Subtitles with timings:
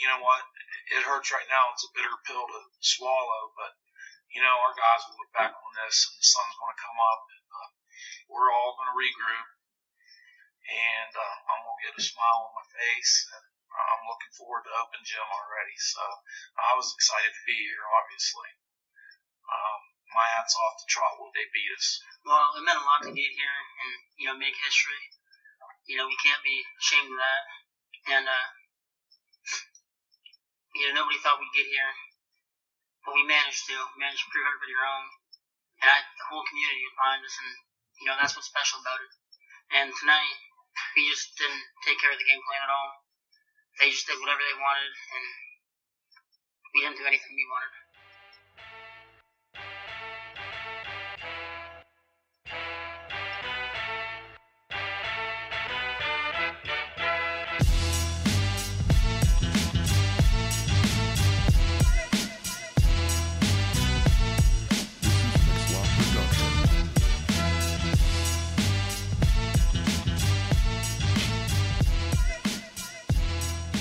[0.00, 0.42] you know what?
[0.96, 1.70] It hurts right now.
[1.70, 3.76] It's a bitter pill to swallow, but
[4.32, 6.98] you know our guys will look back on this, and the sun's going to come
[6.98, 7.22] up.
[7.28, 7.70] And, uh,
[8.32, 9.48] we're all going to regroup,
[10.66, 13.28] and uh, I'm going to get a smile on my face.
[13.30, 15.76] And I'm looking forward to open gym already.
[15.78, 16.02] So
[16.58, 18.50] I was excited to be here, obviously.
[19.46, 19.80] Um,
[20.10, 21.30] my hat's off to Trotwood.
[21.34, 22.02] They beat us.
[22.26, 24.98] Well, it meant a lot to get here and, you know, make history.
[25.86, 27.42] You know, we can't be ashamed of that.
[28.10, 28.46] And, uh,
[30.80, 31.92] you know, nobody thought we'd get here.
[33.04, 33.76] But we managed to.
[33.76, 35.04] We managed to prove everybody wrong.
[35.84, 37.36] And I, the whole community behind us.
[37.36, 37.52] And,
[38.00, 39.12] you know, that's what's special about it.
[39.76, 40.36] And tonight,
[40.96, 42.90] we just didn't take care of the game plan at all.
[43.80, 45.26] They just did whatever they wanted, and
[46.74, 47.79] we didn't do anything we wanted.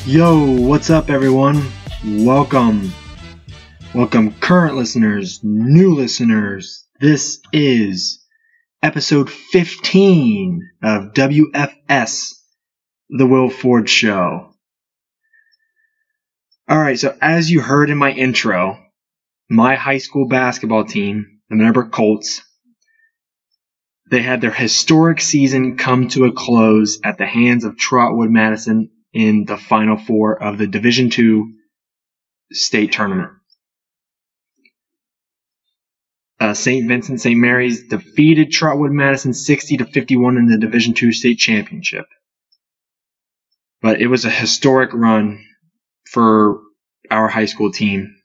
[0.09, 1.63] Yo, what's up, everyone?
[2.03, 2.91] Welcome.
[3.93, 6.88] Welcome, current listeners, new listeners.
[6.99, 8.19] This is
[8.81, 12.33] episode 15 of WFS,
[13.11, 14.55] The Will Ford Show.
[16.67, 18.83] Alright, so as you heard in my intro,
[19.47, 22.41] my high school basketball team, the Meadowbrook Colts,
[24.09, 28.89] they had their historic season come to a close at the hands of Trotwood Madison
[29.13, 31.53] in the final four of the Division Two
[32.52, 33.31] state tournament.
[36.39, 36.88] Uh, St.
[36.88, 37.37] Vincent St.
[37.37, 42.05] Mary's defeated Trotwood Madison 60 to 51 in the Division Two state championship.
[43.81, 45.43] But it was a historic run
[46.09, 46.61] for
[47.11, 48.15] our high school team.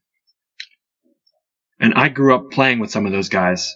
[1.81, 3.75] And I grew up playing with some of those guys.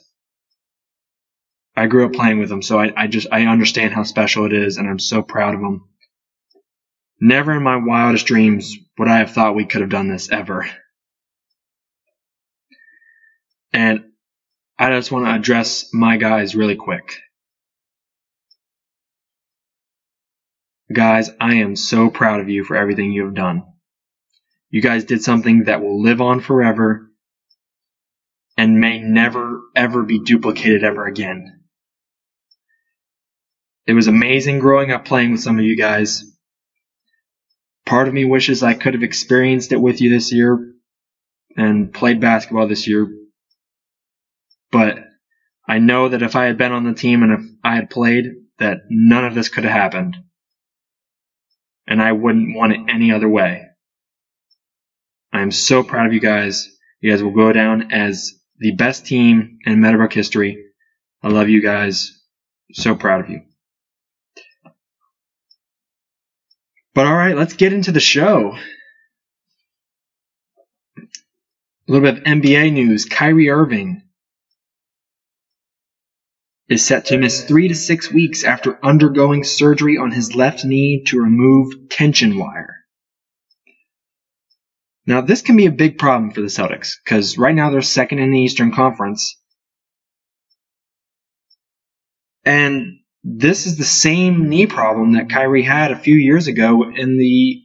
[1.76, 4.52] I grew up playing with them, so I, I just I understand how special it
[4.52, 5.88] is, and I'm so proud of them.
[7.20, 10.68] Never in my wildest dreams would I have thought we could have done this ever.
[13.72, 14.04] And
[14.78, 17.18] I just want to address my guys really quick.
[20.92, 23.64] Guys, I am so proud of you for everything you have done.
[24.70, 27.10] You guys did something that will live on forever
[28.56, 31.60] and may never ever be duplicated ever again.
[33.86, 36.24] It was amazing growing up playing with some of you guys.
[37.86, 40.74] Part of me wishes I could have experienced it with you this year
[41.56, 43.08] and played basketball this year.
[44.70, 44.98] But
[45.66, 48.26] I know that if I had been on the team and if I had played,
[48.58, 50.16] that none of this could have happened.
[51.86, 53.64] And I wouldn't want it any other way.
[55.32, 56.68] I am so proud of you guys.
[57.00, 60.64] You guys will go down as the best team in Meadowbrook history.
[61.22, 62.12] I love you guys.
[62.72, 63.42] So proud of you.
[66.98, 68.56] But all right, let's get into the show.
[70.96, 71.02] A
[71.86, 73.04] little bit of NBA news.
[73.04, 74.02] Kyrie Irving
[76.68, 81.04] is set to miss three to six weeks after undergoing surgery on his left knee
[81.06, 82.78] to remove tension wire.
[85.06, 88.18] Now, this can be a big problem for the Celtics because right now they're second
[88.18, 89.40] in the Eastern Conference.
[92.44, 97.18] And this is the same knee problem that Kyrie had a few years ago in
[97.18, 97.62] the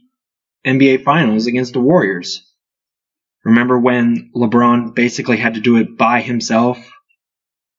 [0.66, 2.50] NBA Finals against the Warriors.
[3.44, 6.78] Remember when LeBron basically had to do it by himself?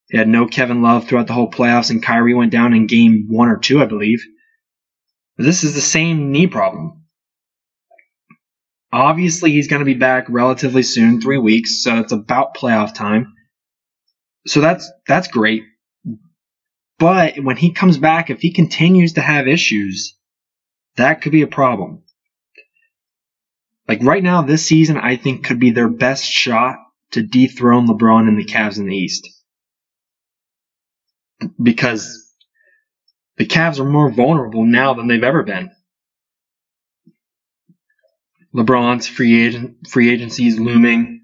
[0.10, 3.26] He had no Kevin Love throughout the whole playoffs, and Kyrie went down in game
[3.30, 4.24] one or two, I believe.
[5.38, 7.06] This is the same knee problem.
[8.94, 13.34] Obviously, he's going to be back relatively soon, three weeks, so it's about playoff time.
[14.48, 15.64] So that's that's great.
[16.98, 20.18] But when he comes back, if he continues to have issues,
[20.96, 22.04] that could be a problem.
[23.88, 26.78] Like right now, this season, I think could be their best shot
[27.12, 29.30] to dethrone LeBron and the Cavs in the East.
[31.62, 32.34] Because
[33.38, 35.70] the Cavs are more vulnerable now than they've ever been.
[38.56, 41.24] LeBron's free agent free agency is looming.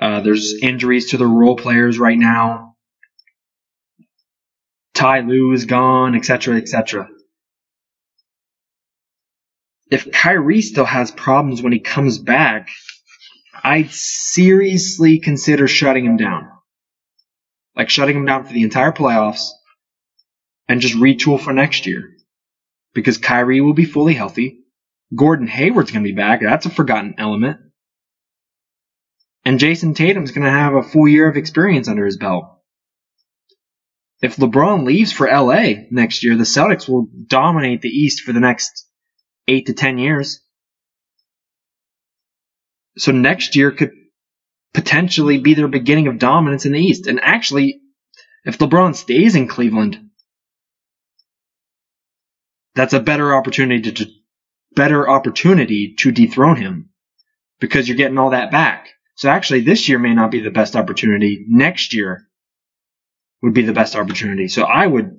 [0.00, 2.65] Uh, there's injuries to the role players right now.
[4.96, 7.08] Ty Lue is gone, etc., etc.
[9.90, 12.70] If Kyrie still has problems when he comes back,
[13.62, 16.48] I'd seriously consider shutting him down.
[17.76, 19.50] Like shutting him down for the entire playoffs
[20.66, 22.14] and just retool for next year.
[22.94, 24.60] Because Kyrie will be fully healthy.
[25.14, 26.40] Gordon Hayward's going to be back.
[26.40, 27.58] That's a forgotten element.
[29.44, 32.55] And Jayson Tatum's going to have a full year of experience under his belt.
[34.22, 38.40] If LeBron leaves for LA next year, the Celtics will dominate the East for the
[38.40, 38.86] next
[39.46, 40.40] eight to ten years.
[42.96, 43.92] So next year could
[44.72, 47.06] potentially be their beginning of dominance in the East.
[47.06, 47.80] And actually,
[48.44, 50.10] if LeBron stays in Cleveland,
[52.74, 54.06] that's a better opportunity to
[54.74, 56.90] better opportunity to dethrone him
[57.60, 58.88] because you're getting all that back.
[59.14, 61.44] So actually, this year may not be the best opportunity.
[61.48, 62.28] Next year
[63.42, 64.48] would be the best opportunity.
[64.48, 65.18] So I would,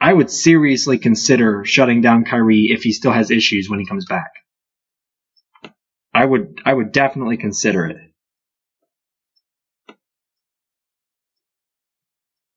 [0.00, 4.06] I would seriously consider shutting down Kyrie if he still has issues when he comes
[4.06, 4.30] back.
[6.12, 7.96] I would, I would definitely consider it.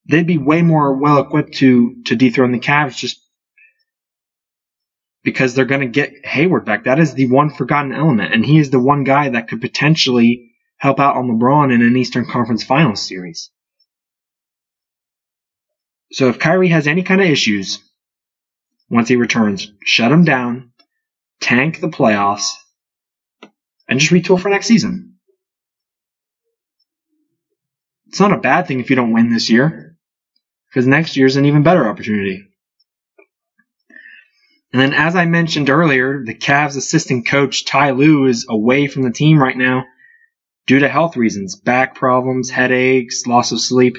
[0.10, 3.20] They'd be way more well equipped to to dethrone the Cavs just
[5.24, 6.86] because they're going to get Hayward back.
[6.86, 10.52] That is the one forgotten element, and he is the one guy that could potentially
[10.78, 13.52] help out on LeBron in an Eastern Conference Finals series.
[16.12, 17.80] So if Kyrie has any kind of issues
[18.89, 20.71] once he returns, shut him down,
[21.42, 22.54] tank the playoffs,
[23.88, 25.15] and just retool for next season.
[28.07, 29.98] It's not a bad thing if you don't win this year,
[30.69, 32.48] because next year's an even better opportunity.
[34.71, 39.03] And then, as I mentioned earlier, the Cavs assistant coach Ty Lue is away from
[39.03, 39.86] the team right now
[40.68, 43.98] due to health reasons back problems, headaches, loss of sleep.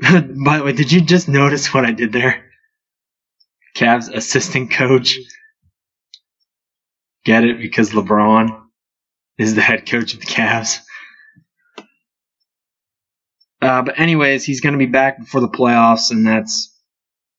[0.44, 2.44] By the way, did you just notice what I did there?
[3.76, 5.18] Cavs assistant coach.
[7.24, 7.58] Get it?
[7.58, 8.62] Because LeBron
[9.38, 10.78] is the head coach of the Cavs.
[13.60, 16.72] Uh, but anyways, he's going to be back before the playoffs, and that's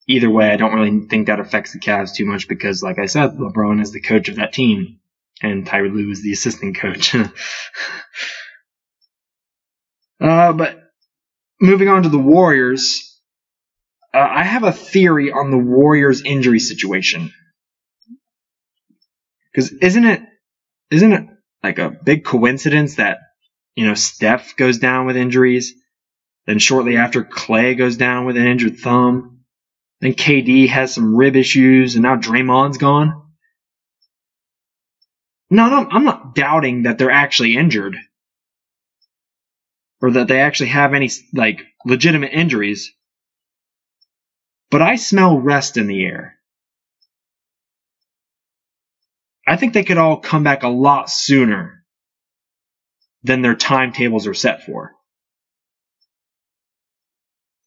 [0.08, 3.06] either way, I don't really think that affects the Cavs too much because, like I
[3.06, 5.00] said, LeBron is the coach of that team,
[5.42, 7.16] and Tyronn Lue is the assistant coach.
[10.20, 10.79] uh, but
[11.62, 13.20] moving on to the Warriors,
[14.14, 17.32] uh, I have a theory on the Warriors' injury situation.
[19.52, 20.22] Because isn't it
[20.92, 21.28] isn't it
[21.64, 23.20] like a big coincidence that
[23.76, 25.74] you know Steph goes down with injuries,
[26.46, 29.42] then shortly after Klay goes down with an injured thumb,
[30.02, 33.14] then KD has some rib issues, and now Draymond's gone.
[35.52, 37.98] No, no, I'm not doubting that they're actually injured.
[40.02, 42.94] Or that they actually have any, like, legitimate injuries.
[44.72, 46.36] But I smell rest in the air.
[49.48, 51.84] I think they could all come back a lot sooner
[53.24, 54.94] than their timetables are set for.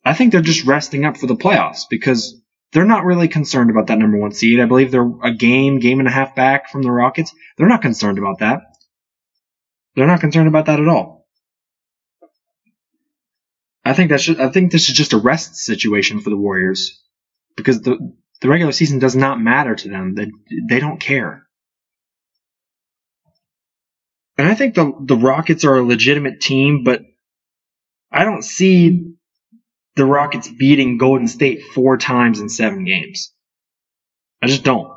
[0.04, 2.40] I think they're just resting up for the playoffs because
[2.72, 4.60] they're not really concerned about that number one seed.
[4.60, 7.32] I believe they're a game, game and a half back from the Rockets.
[7.56, 8.60] They're not concerned about that.
[9.94, 11.21] They're not concerned about that at all.
[13.84, 17.02] I think that should, I think this is just a rest situation for the Warriors
[17.56, 20.14] because the the regular season does not matter to them.
[20.14, 20.30] They
[20.68, 21.46] they don't care.
[24.38, 27.02] And I think the the Rockets are a legitimate team, but
[28.10, 29.14] I don't see
[29.96, 33.32] the Rockets beating Golden State four times in seven games.
[34.42, 34.90] I just don't.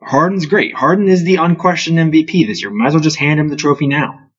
[0.00, 0.74] Harden's great.
[0.74, 2.70] Harden is the unquestioned MVP this year.
[2.70, 4.31] Might as well just hand him the trophy now.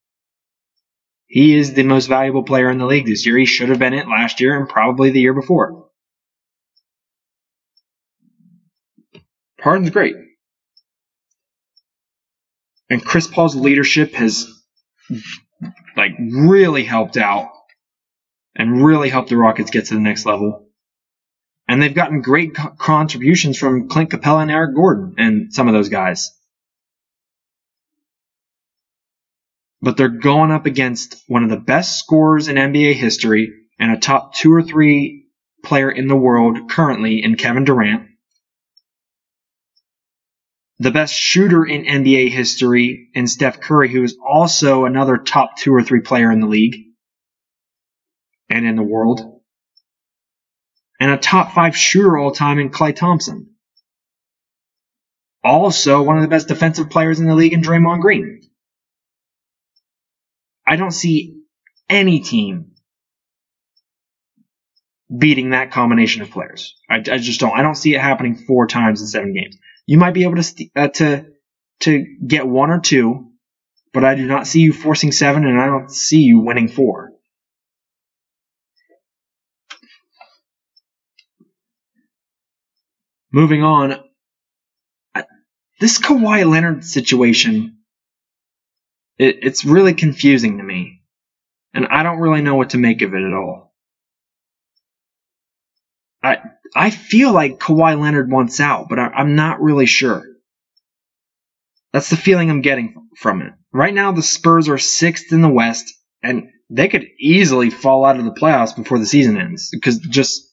[1.26, 3.38] He is the most valuable player in the league this year.
[3.38, 5.88] He should have been it last year and probably the year before.
[9.60, 10.14] Harden's great.
[12.90, 14.46] And Chris Paul's leadership has
[15.96, 17.50] like really helped out
[18.54, 20.68] and really helped the Rockets get to the next level.
[21.66, 25.72] And they've gotten great co- contributions from Clint Capela and Eric Gordon and some of
[25.74, 26.30] those guys.
[29.84, 33.98] But they're going up against one of the best scorers in NBA history and a
[33.98, 35.26] top two or three
[35.62, 38.08] player in the world currently in Kevin Durant.
[40.78, 45.74] The best shooter in NBA history in Steph Curry, who is also another top two
[45.74, 46.76] or three player in the league
[48.48, 49.20] and in the world,
[50.98, 53.50] and a top five shooter all time in Klay Thompson.
[55.44, 58.40] Also, one of the best defensive players in the league in Draymond Green.
[60.66, 61.42] I don't see
[61.88, 62.72] any team
[65.14, 66.76] beating that combination of players.
[66.88, 67.56] I, I, just don't.
[67.56, 69.56] I don't see it happening four times in seven games.
[69.86, 71.26] You might be able to uh, to
[71.80, 73.32] to get one or two,
[73.92, 77.12] but I do not see you forcing seven, and I don't see you winning four.
[83.30, 83.96] Moving on,
[85.80, 87.78] this Kawhi Leonard situation,
[89.18, 91.02] it, it's really confusing to me.
[91.72, 93.74] And I don't really know what to make of it at all.
[96.22, 96.38] I,
[96.74, 100.24] I feel like Kawhi Leonard wants out, but I, I'm not really sure.
[101.92, 103.52] That's the feeling I'm getting from it.
[103.72, 105.92] Right now, the Spurs are sixth in the West,
[106.22, 110.52] and they could easily fall out of the playoffs before the season ends because just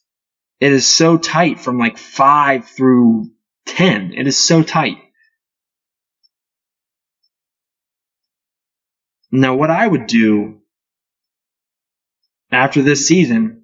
[0.59, 3.31] it is so tight from like five through
[3.65, 4.13] ten.
[4.13, 4.97] It is so tight.
[9.31, 10.61] Now, what I would do
[12.51, 13.63] after this season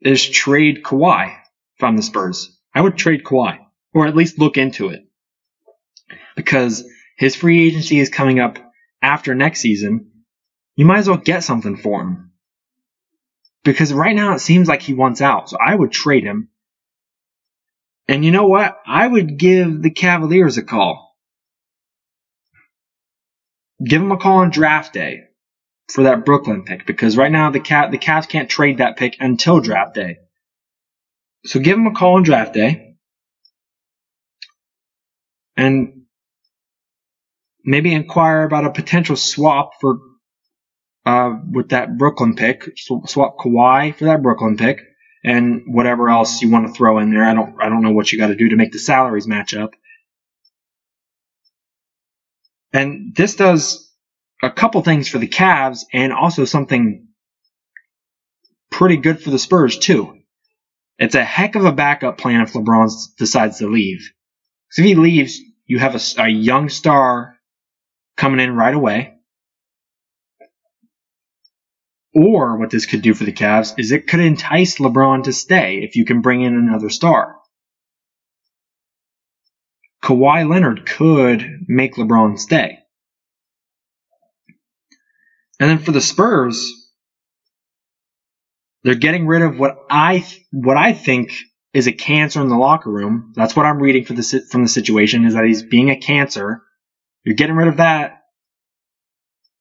[0.00, 1.36] is trade Kawhi
[1.78, 2.58] from the Spurs.
[2.74, 3.58] I would trade Kawhi,
[3.92, 5.06] or at least look into it,
[6.34, 6.84] because
[7.18, 8.58] his free agency is coming up
[9.02, 10.10] after next season.
[10.74, 12.32] You might as well get something for him.
[13.64, 16.48] Because right now it seems like he wants out, so I would trade him.
[18.08, 18.80] And you know what?
[18.86, 21.11] I would give the Cavaliers a call.
[23.82, 25.24] Give them a call on draft day
[25.90, 29.16] for that Brooklyn pick because right now the cat the Cavs can't trade that pick
[29.20, 30.18] until draft day.
[31.44, 32.96] So give them a call on draft day.
[35.56, 36.02] And
[37.64, 39.98] maybe inquire about a potential swap for
[41.04, 42.70] uh, with that Brooklyn pick.
[42.76, 44.80] Swap Kawhi for that Brooklyn pick
[45.24, 47.24] and whatever else you want to throw in there.
[47.24, 49.54] I don't I don't know what you got to do to make the salaries match
[49.54, 49.74] up.
[52.72, 53.90] And this does
[54.42, 57.08] a couple things for the Cavs and also something
[58.70, 60.18] pretty good for the Spurs too.
[60.98, 64.10] It's a heck of a backup plan if LeBron decides to leave.
[64.70, 67.36] So if he leaves, you have a, a young star
[68.16, 69.14] coming in right away.
[72.14, 75.78] Or what this could do for the Cavs is it could entice LeBron to stay
[75.82, 77.36] if you can bring in another star.
[80.02, 82.78] Kawhi Leonard could make LeBron stay.
[85.60, 86.72] And then for the Spurs,
[88.82, 91.30] they're getting rid of what I what I think
[91.72, 93.32] is a cancer in the locker room.
[93.36, 96.62] That's what I'm reading the from the situation is that he's being a cancer.
[97.24, 98.18] You're getting rid of that.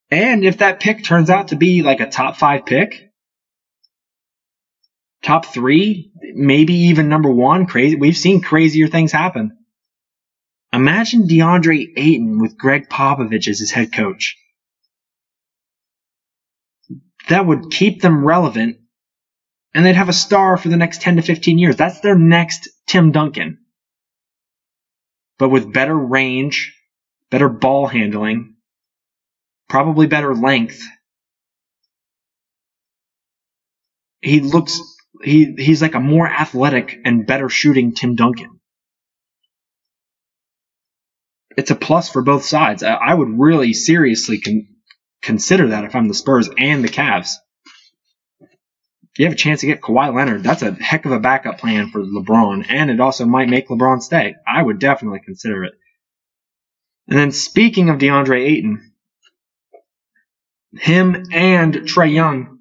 [0.10, 3.12] And if that pick turns out to be like a top five pick,
[5.24, 7.96] top three, maybe even number one, crazy.
[7.96, 9.52] We've seen crazier things happen.
[10.74, 14.38] Imagine DeAndre Ayton with Gregg Popovich as his head coach.
[17.30, 18.78] That would keep them relevant
[19.74, 21.76] and they'd have a star for the next 10 to 15 years.
[21.76, 23.60] That's their next Tim Duncan.
[25.38, 26.76] But with better range,
[27.30, 28.56] better ball handling,
[29.70, 30.84] probably better length.
[34.22, 34.80] He looks
[35.24, 38.61] he he's like a more athletic and better shooting Tim Duncan.
[41.58, 42.84] It's a plus for both sides.
[42.84, 44.68] I, I would really seriously con-
[45.22, 47.34] consider that if I'm the Spurs and the Cavs.
[49.18, 51.90] You have a chance to get Kawhi Leonard, that's a heck of a backup plan
[51.90, 54.36] for LeBron, and it also might make LeBron stay.
[54.48, 55.74] I would definitely consider it.
[57.08, 58.94] And then speaking of DeAndre Ayton,
[60.74, 62.60] him and Trae Young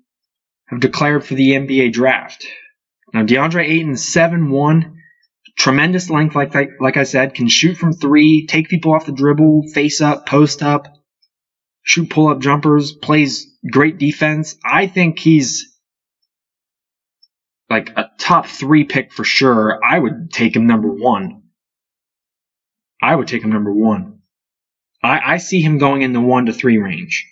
[0.66, 2.46] have declared for the NBA draft.
[3.14, 4.99] Now, DeAndre Ayton, 7 1,
[5.60, 9.64] tremendous length, like, like, I said, can shoot from three, take people off the dribble,
[9.74, 10.86] face up, post up,
[11.82, 14.56] shoot pull up jumpers, plays great defense.
[14.64, 15.78] I think he's
[17.68, 19.78] like a top three pick for sure.
[19.84, 21.42] I would take him number one.
[23.02, 24.20] I would take him number one.
[25.02, 27.26] I, I see him going in the one to three range.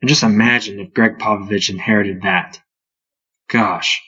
[0.00, 2.60] And just imagine if Gregg Popovich inherited that.
[3.50, 4.00] Gosh.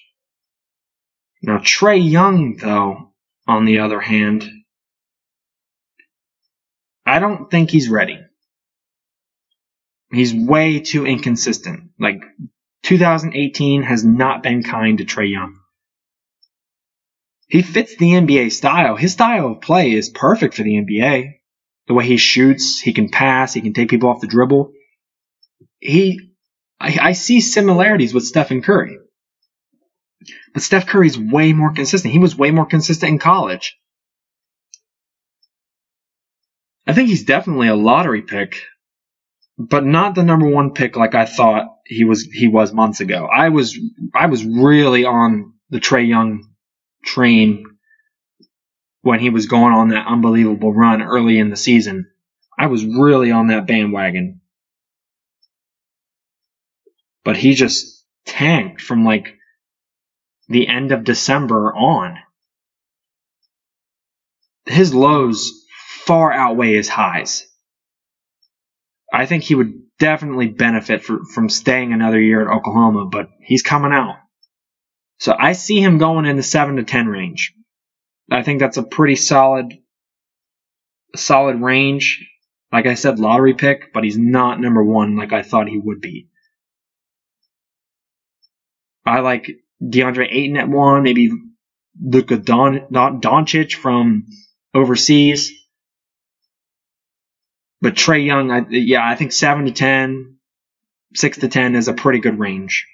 [1.42, 3.12] Now, Trae Young, though,
[3.46, 4.48] on the other hand,
[7.06, 8.18] I don't think he's ready.
[10.12, 11.90] He's way too inconsistent.
[11.98, 12.22] Like,
[12.82, 15.56] 2018 has not been kind to Trae Young.
[17.46, 18.96] He fits the NBA style.
[18.96, 21.34] His style of play is perfect for the NBA.
[21.86, 24.72] The way he shoots, he can pass, he can take people off the dribble
[25.80, 26.34] he,
[26.78, 28.98] I, I see similarities with Stephen Curry.
[30.52, 32.12] But Steph Curry's way more consistent.
[32.12, 33.76] He was way more consistent in college.
[36.86, 38.62] I think he's definitely a lottery pick,
[39.58, 43.26] but not the number one pick like I thought he was he was months ago.
[43.26, 43.78] I was
[44.14, 46.48] I was really on the Trae Young
[47.04, 47.64] train
[49.02, 52.10] when he was going on that unbelievable run early in the season.
[52.58, 54.40] I was really on that bandwagon
[57.24, 59.36] but he just tanked from like
[60.50, 62.18] the end of December on.
[64.66, 65.52] his lows
[66.06, 67.46] far outweigh his highs.
[69.12, 73.62] I think he would definitely benefit for, from staying another year at Oklahoma, but he's
[73.62, 74.16] coming out.
[75.18, 77.54] So I see him going in the 7 to 10 range.
[78.30, 79.74] I think that's a pretty solid
[81.16, 82.26] solid range.
[82.72, 86.00] Like I said, lottery pick, but he's not number one like I thought he would
[86.00, 86.28] be.
[89.06, 89.50] I like
[89.82, 91.30] DeAndre Ayton at one, maybe
[92.00, 94.26] Luka Don, Don, Doncic from
[94.74, 95.52] overseas.
[97.80, 100.36] But Trae Young, I, yeah, I think 7 to 10,
[101.14, 102.86] 6 to 10 is a pretty good range.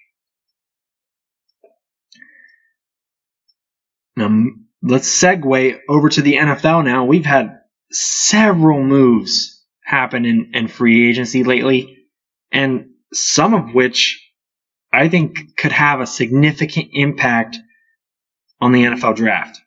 [4.16, 4.44] Now,
[4.82, 7.04] let's segue over to the NFL now.
[7.04, 11.98] We've had several moves happen in, in free agency lately,
[12.50, 14.25] and some of which
[14.96, 17.58] I think could have a significant impact
[18.60, 19.60] on the NFL draft.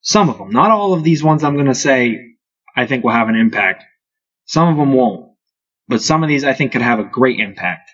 [0.00, 2.34] Some of them, not all of these ones I'm going to say
[2.76, 3.84] I think will have an impact.
[4.46, 5.30] Some of them won't,
[5.86, 7.90] but some of these I think could have a great impact.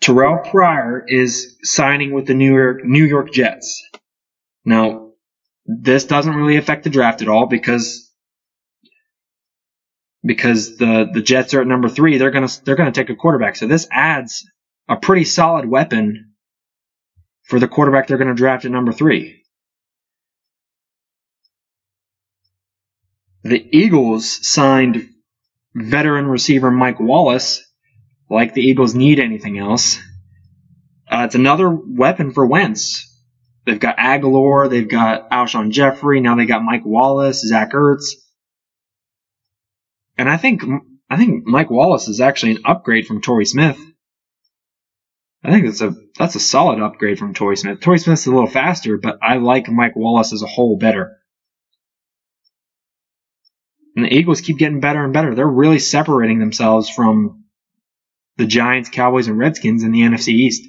[0.00, 3.88] Terrelle Pryor is signing with the New York New York Jets.
[4.64, 5.12] Now,
[5.64, 8.11] this doesn't really affect the draft at all because
[10.24, 12.18] because the the Jets are at number three.
[12.18, 13.56] They're gonna they're gonna take a quarterback.
[13.56, 14.46] So this adds
[14.88, 16.32] a pretty solid weapon
[17.44, 19.42] for the quarterback they're gonna draft at number three.
[23.44, 25.08] The Eagles signed
[25.74, 27.64] veteran receiver Mike Wallace.
[28.30, 29.98] Like the Eagles need anything else.
[31.10, 33.08] Uh, it's another weapon for Wentz.
[33.66, 38.14] They've got Agholor, they've got Alshon Jeffery, now they got Mike Wallace, Zach Ertz.
[40.18, 40.62] And I think
[41.08, 43.78] I think Mike Wallace is actually an upgrade from Torrey Smith.
[45.44, 47.80] I think that's a that's a solid upgrade from Torrey Smith.
[47.80, 51.18] Torrey Smith's a little faster, but I like Mike Wallace as a whole better.
[53.96, 55.34] And the Eagles keep getting better and better.
[55.34, 57.44] They're really separating themselves from
[58.36, 60.66] the Giants, Cowboys, and Redskins in the NFC East.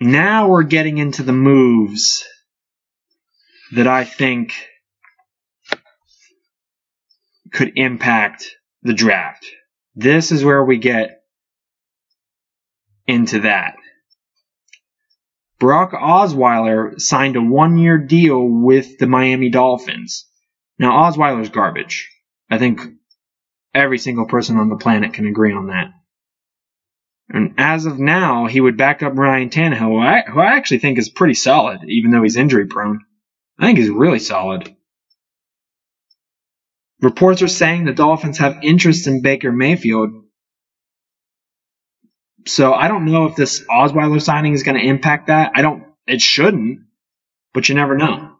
[0.00, 2.24] Now we're getting into the moves
[3.72, 4.54] that I think
[7.52, 8.50] could impact
[8.82, 9.46] the draft.
[9.94, 11.22] This is where we get
[13.06, 13.76] into that.
[15.58, 20.26] Brock Osweiler signed a one year deal with the Miami Dolphins.
[20.78, 22.08] Now, Osweiler's garbage.
[22.48, 22.80] I think
[23.74, 25.88] every single person on the planet can agree on that.
[27.30, 30.78] And as of now, he would back up Ryan Tannehill, who I, who I actually
[30.78, 33.00] think is pretty solid, even though he's injury prone.
[33.58, 34.74] I think he's really solid.
[37.00, 40.10] Reports are saying the Dolphins have interest in Baker Mayfield.
[42.46, 45.52] So I don't know if this Osweiler signing is going to impact that.
[45.54, 46.80] I don't, it shouldn't,
[47.52, 48.36] but you never know.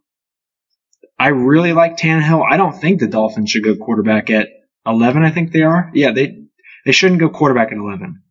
[1.19, 2.45] I really like Tannehill.
[2.49, 4.49] I don't think the Dolphins should go quarterback at
[4.87, 5.91] 11, I think they are.
[5.93, 6.45] Yeah, they,
[6.85, 8.23] they shouldn't go quarterback at 11.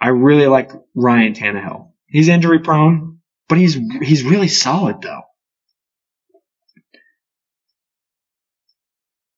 [0.00, 1.92] I really like Ryan Tannehill.
[2.06, 5.22] He's injury prone, but he's he's really solid though.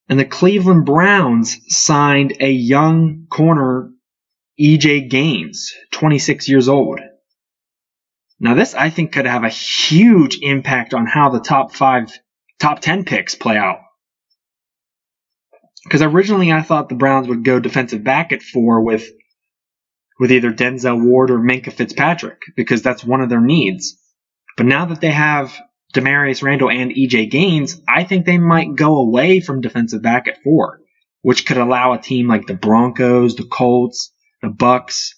[0.09, 3.90] And the Cleveland Browns signed a young corner,
[4.59, 7.01] EJ Gaines, 26 years old.
[8.40, 12.11] Now this I think could have a huge impact on how the top five,
[12.59, 13.81] top 10 picks play out.
[15.85, 19.09] Because originally I thought the Browns would go defensive back at four with
[20.18, 23.97] with either Denzel Ward or Minkah Fitzpatrick because that's one of their needs.
[24.57, 25.57] But now that they have
[25.94, 30.42] Damarious Randall and EJ Gaines, I think they might go away from defensive back at
[30.42, 30.81] four,
[31.22, 35.14] which could allow a team like the Broncos, the Colts, the Bucks,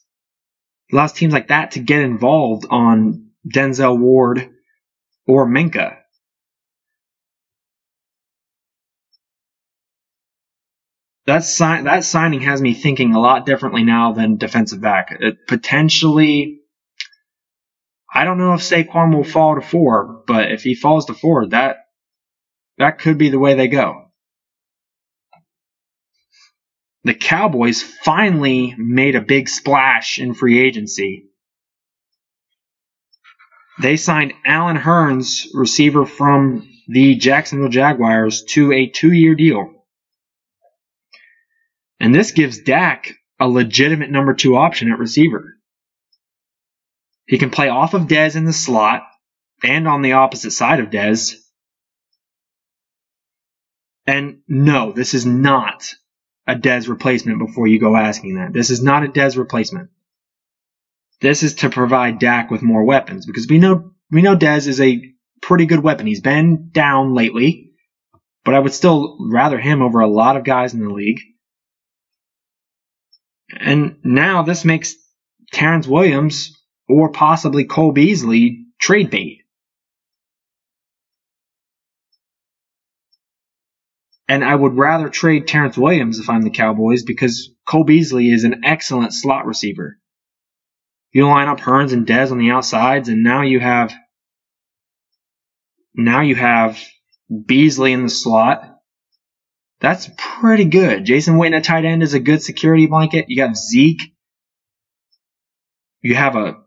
[0.93, 4.49] allows teams like that to get involved on Denzel Ward
[5.27, 5.97] or Minkah.
[11.31, 15.17] that sign that signing has me thinking a lot differently now than defensive back.
[15.21, 16.60] It potentially,
[18.13, 21.47] I don't know if Saquon will fall to four, but if he falls to four,
[21.49, 21.77] that
[22.79, 24.07] that could be the way they go.
[27.05, 31.27] The Cowboys finally made a big splash in free agency.
[33.81, 39.87] They signed Allen Hurns, receiver from the Jacksonville Jaguars, to a two-year deal.
[41.99, 45.57] And this gives Dak a legitimate number two option at receiver.
[47.31, 49.05] He can play off of Dez in the slot
[49.63, 51.37] and on the opposite side of Dez.
[54.05, 55.95] And no, this is not
[56.49, 58.53] a Dez replacement before you go asking that.
[58.53, 59.91] This is not a Dez replacement.
[61.21, 64.81] This is to provide Dak with more weapons because we know we know Dez is
[64.81, 65.01] a
[65.41, 66.09] pretty good weapon.
[66.09, 67.75] He's been down lately,
[68.45, 71.21] but I would still rather him over a lot of guys in the league.
[73.57, 74.97] And now this makes
[75.53, 76.57] Terrence Williams
[76.91, 79.39] or possibly Cole Beasley trade bait.
[84.29, 88.45] And I would rather trade Terrence Williams if I'm the Cowboys because Cole Beasley is
[88.45, 89.99] an excellent slot receiver.
[91.13, 93.93] You line up Hurns and Dez on the outsides, and now you have
[95.95, 96.81] now you have
[97.47, 98.79] Beasley in the slot.
[99.81, 101.05] That's pretty good.
[101.05, 103.25] Jason Witten at tight end is a good security blanket.
[103.29, 104.13] You got Zeke.
[106.03, 106.59] You have a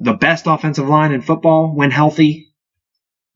[0.00, 2.48] the best offensive line in football when healthy.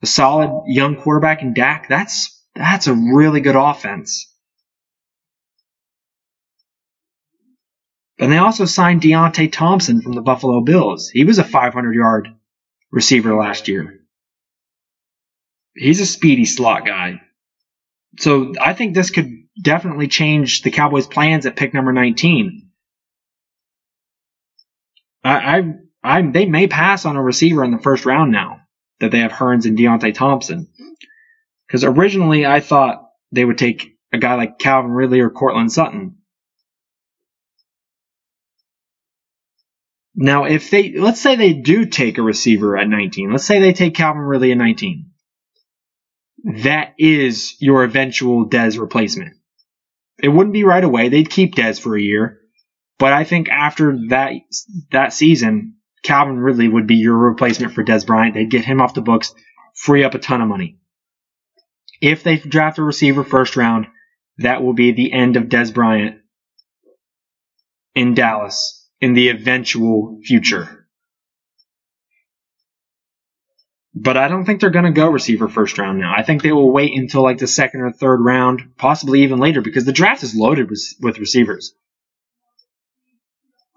[0.03, 1.89] A solid young quarterback in Dak.
[1.89, 4.33] That's that's a really good offense.
[8.19, 11.09] And they also signed Deonte Thompson from the Buffalo Bills.
[11.11, 12.29] He was a 500 yard
[12.91, 14.01] receiver last year.
[15.75, 17.21] He's a speedy slot guy.
[18.19, 22.71] So I think this could definitely change the Cowboys' plans at pick number 19.
[25.23, 25.73] I, I,
[26.07, 28.61] I, they may pass on a receiver in the first round now
[29.01, 30.69] that they have Hurns and Deonte Thompson.
[31.67, 36.19] Because originally I thought they would take a guy like Calvin Ridley or Courtland Sutton.
[40.15, 43.33] Now, if they, let's say they do take a receiver at 19.
[43.33, 45.11] Let's say they take Calvin Ridley at 19.
[46.63, 49.35] That is your eventual Dez replacement.
[50.23, 51.09] It wouldn't be right away.
[51.09, 52.41] They'd keep Dez for a year.
[52.99, 54.33] But I think after that,
[54.93, 58.35] that season, Calvin Ridley would be your replacement for Dez Bryant.
[58.35, 59.35] They'd get him off the books,
[59.75, 60.79] free up a ton of money.
[62.01, 63.87] If they draft a receiver first round,
[64.39, 66.21] that will be the end of Dez Bryant
[67.95, 70.87] in Dallas in the eventual future.
[73.95, 76.13] But I don't think they're going to go receiver first round now.
[76.15, 79.63] I think they will wait until like the second or third round, possibly even later,
[79.63, 81.75] because the draft is loaded with, with receivers.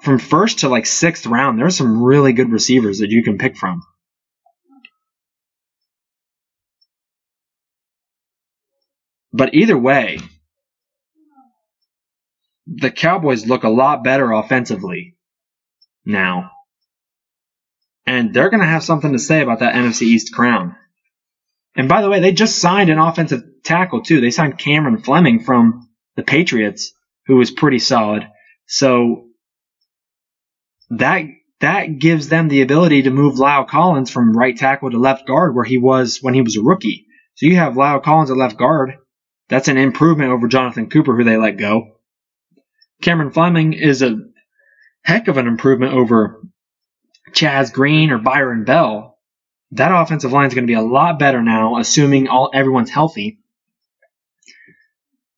[0.03, 3.57] From first to like sixth round, there's some really good receivers that you can pick
[3.57, 3.81] from.
[9.31, 10.19] But either way,
[12.65, 15.15] the Cowboys look a lot better offensively
[16.05, 16.51] now.
[18.05, 20.75] And they're going to have something to say about that NFC East crown.
[21.75, 24.19] And by the way, they just signed an offensive tackle too.
[24.19, 26.91] They signed Cameron Fleming from the Patriots,
[27.27, 28.27] who was pretty solid.
[28.65, 29.29] So
[30.91, 31.25] that
[31.60, 35.54] that gives them the ability to move La'el Collins from right tackle to left guard
[35.54, 37.06] where he was when he was a rookie.
[37.36, 38.97] So you have La'el Collins at left guard
[39.49, 41.97] that's an improvement over Jonathan Cooper, who they let go.
[43.02, 44.17] Cameron Fleming is a
[45.02, 46.41] heck of an improvement over
[47.32, 49.17] Chaz Green or Byron Bell.
[49.71, 53.39] That offensive line is going to be a lot better now, assuming all everyone's healthy.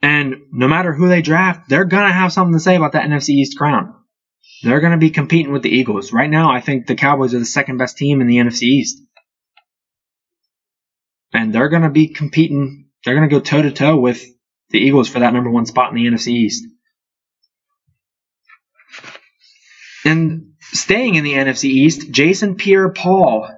[0.02, 3.08] And no matter who they draft, they're going to have something to say about that
[3.08, 3.96] NFC East crown.
[4.64, 6.14] They're going to be competing with the Eagles.
[6.14, 9.02] Right now, I think the Cowboys are the second best team in the NFC East.
[11.34, 14.24] And they're going to be competing they're going to go toe to toe with
[14.70, 16.66] the Eagles for that number one spot in the NFC East.
[20.06, 23.50] And staying in the NFC East, Jason Pierre Paul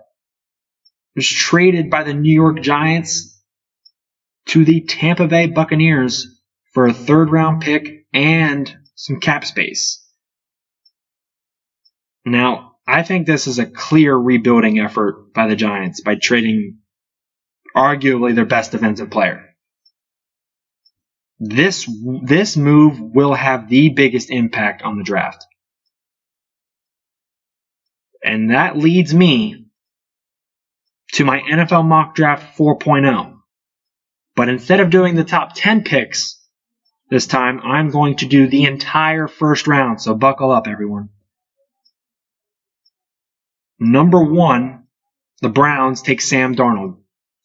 [1.15, 3.41] was traded by the New York Giants
[4.47, 6.41] to the Tampa Bay Buccaneers
[6.73, 10.02] for a third round pick and some cap space.
[12.25, 16.79] Now, I think this is a clear rebuilding effort by the Giants by trading
[17.75, 19.55] arguably their best defensive player.
[21.39, 21.89] This,
[22.23, 25.45] this move will have the biggest impact on the draft.
[28.23, 29.65] And that leads me
[31.13, 33.37] to my NFL mock draft 4.0.
[34.35, 36.39] But instead of doing the top 10 picks
[37.09, 40.01] this time, I'm going to do the entire first round.
[40.01, 41.09] So buckle up, everyone.
[43.79, 44.85] Number one,
[45.41, 46.97] the Browns take Sam Darnold.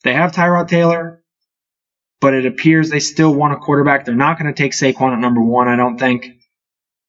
[0.03, 1.23] They have Tyrod Taylor,
[2.21, 4.05] but it appears they still want a quarterback.
[4.05, 6.27] They're not going to take Saquon at number one, I don't think,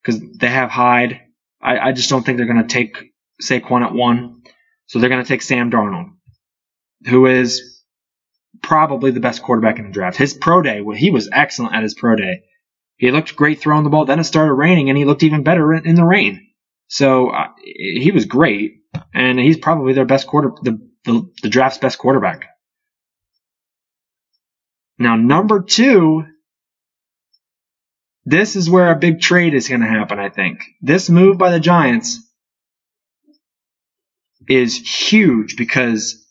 [0.03, 1.21] because they have Hyde.
[1.61, 4.41] I, I just don't think they're going to take Saquon at one.
[4.87, 6.09] So they're going to take Sam Darnold,
[7.07, 7.81] who is
[8.61, 10.17] probably the best quarterback in the draft.
[10.17, 12.43] His pro day, well, he was excellent at his pro day.
[12.97, 14.03] He looked great throwing the ball.
[14.03, 16.47] Then it started raining, and he looked even better in, in the rain.
[16.87, 18.80] So uh, he was great,
[19.13, 22.47] and he's probably their best quarter, the, the, the draft's best quarterback.
[24.97, 26.25] Now, number two,
[28.25, 30.63] this is where a big trade is going to happen, I think.
[30.81, 32.19] This move by the Giants
[34.47, 36.23] is huge because,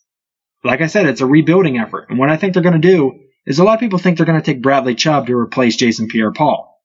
[0.63, 2.11] like I said, it's a rebuilding effort.
[2.11, 4.27] And what I think they're going to do is a lot of people think they're
[4.27, 6.81] going to take Bradley Chubb to replace Jason Pierre Paul.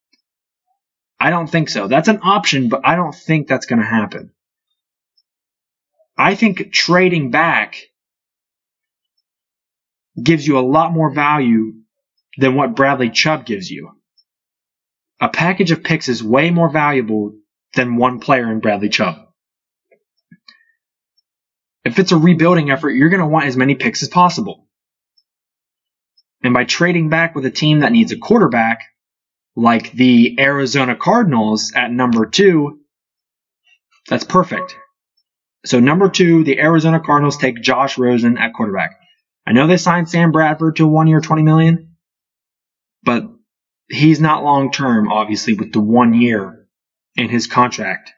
[1.19, 1.87] I don't think so.
[1.87, 4.31] That's an option, but I don't think that's going to happen.
[6.17, 7.75] I think trading back
[10.21, 11.73] gives you a lot more value
[12.37, 13.91] than what Bradley Chubb gives you.
[15.19, 17.33] A package of picks is way more valuable
[17.73, 19.17] than one player in Bradley Chubb.
[21.83, 24.67] If it's a rebuilding effort, you're going to want as many picks as possible.
[26.43, 28.79] And by trading back with a team that needs a quarterback,
[29.55, 32.79] like the Arizona Cardinals at number two,
[34.07, 34.75] that's perfect.
[35.65, 38.97] So number two, the Arizona Cardinals take Josh Rosen at quarterback.
[39.47, 41.95] I know they signed Sam Bradford to a one year, 20 million,
[43.03, 43.23] but
[43.89, 46.67] he's not long term, obviously, with the one year
[47.15, 48.11] in his contract.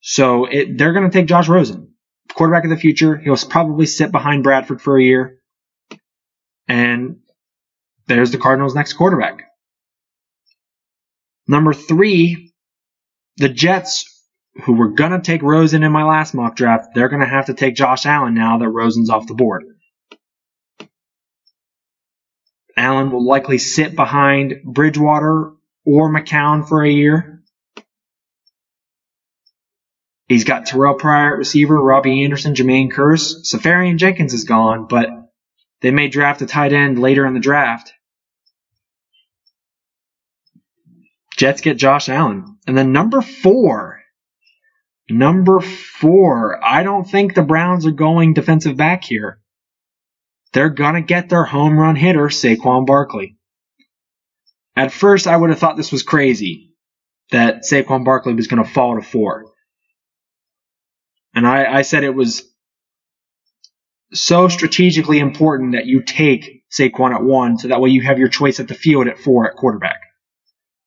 [0.00, 1.94] So it, they're going to take Josh Rosen,
[2.32, 3.16] quarterback of the future.
[3.16, 5.38] He'll probably sit behind Bradford for a year.
[6.68, 7.18] And
[8.06, 9.44] there's the Cardinals' next quarterback.
[11.46, 12.52] Number three,
[13.36, 14.13] the Jets,
[14.62, 17.46] who were going to take Rosen in my last mock draft, they're going to have
[17.46, 19.64] to take Josh Allen now that Rosen's off the board.
[22.76, 25.52] Allen will likely sit behind Bridgewater
[25.84, 27.42] or McCown for a year.
[30.28, 33.44] He's got Terrelle Pryor at receiver, Robbie Anderson, Jermaine Kearse.
[33.44, 35.08] Seferian-Jenkins is gone, but
[35.82, 37.92] they may draft a tight end later in the draft.
[41.36, 42.58] Jets get Josh Allen.
[42.66, 43.93] And then number four.
[45.08, 46.64] Number four.
[46.64, 49.40] I don't think the Browns are going defensive back here
[50.54, 53.36] they're going to get their home run hitter, Saquon Barkley.
[54.76, 56.72] At first, I would have thought this was crazy
[57.30, 59.46] that Saquon Barkley was going to fall to four.
[61.34, 62.44] And I, I said it was
[64.12, 68.28] so strategically important that you take Saquon at one, so that way you have your
[68.28, 70.00] choice at the field at four at quarterback.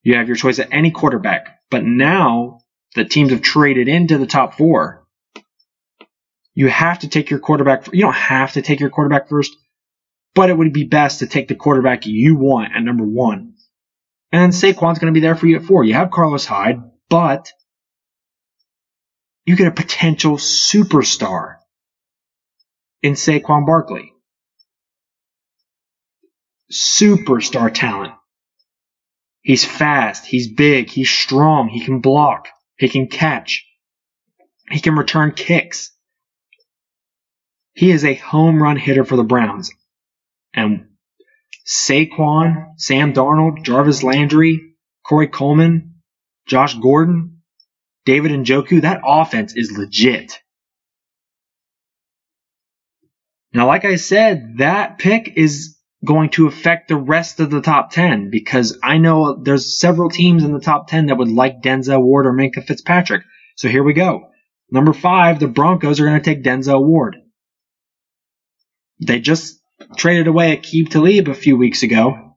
[0.02, 1.60] You have your choice at any quarterback.
[1.70, 2.62] But now
[2.96, 5.08] the teams have traded into the top four
[6.58, 7.94] you have to take your quarterback.
[7.94, 9.56] You don't have to take your quarterback first,
[10.34, 13.54] but it would be best to take the quarterback you want at number one.
[14.32, 15.84] And Saquon's going to be there for you at four.
[15.84, 17.52] You have Carlos Hyde, but
[19.46, 21.58] you get a potential superstar
[23.04, 24.14] in Saquon Barkley.
[26.74, 28.14] Superstar talent.
[29.42, 30.26] He's fast.
[30.26, 30.90] He's big.
[30.90, 31.70] He's strong.
[31.70, 32.48] He can block.
[32.78, 33.66] He can catch.
[34.70, 35.92] He can return kicks.
[37.74, 39.72] He is a home run hitter for the Browns.
[40.54, 40.88] And
[41.66, 45.96] Saquon, Sam Darnold, Jarvis Landry, Corey Coleman,
[46.48, 47.42] Josh Gordon,
[48.06, 50.40] David Njoku, that offense is legit.
[53.54, 57.92] Now, like I said, that pick is going to affect the rest of the top
[57.92, 62.02] 10 because I know there's several teams in the top 10 that would like Denzel
[62.02, 63.24] Ward or Minkah Fitzpatrick.
[63.56, 64.30] So here we go.
[64.70, 67.18] Number five, the Broncos are going to take Denzel Ward.
[69.00, 69.60] They just
[69.96, 72.36] traded away Aqib Talib a few weeks ago.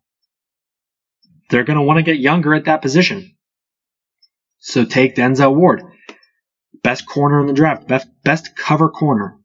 [1.51, 3.37] They're going to want to get younger at that position.
[4.59, 5.83] So take Denzel Ward.
[6.83, 7.88] Best corner in the draft.
[7.88, 9.39] Best, best cover corner.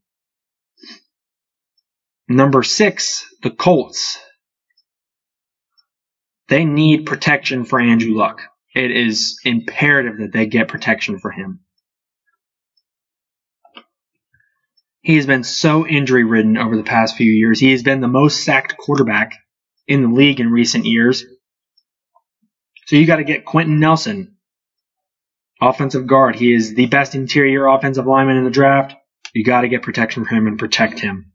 [2.27, 4.17] Number six, the Colts.
[6.47, 8.41] They need protection for Andrew Luck.
[8.73, 11.61] It is imperative that they get protection for him.
[15.01, 17.59] He has been so injury ridden over the past few years.
[17.59, 19.33] He has been the most sacked quarterback
[19.87, 21.23] in the league in recent years.
[22.87, 24.35] So you got to get Quenton Nelson,
[25.61, 26.35] offensive guard.
[26.35, 28.95] He is the best interior offensive lineman in the draft.
[29.33, 31.33] You got to get protection for him and protect him.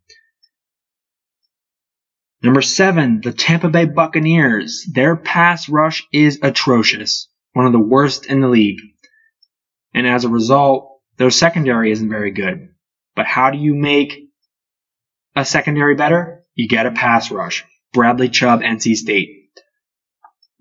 [2.42, 4.86] Number seven, the Tampa Bay Buccaneers.
[4.90, 8.80] Their pass rush is atrocious, one of the worst in the league.
[9.92, 12.70] And as a result, their secondary isn't very good.
[13.14, 14.30] But how do you make
[15.36, 16.44] a secondary better?
[16.54, 17.64] You get a pass rush.
[17.92, 19.28] Bradley Chubb, NC State.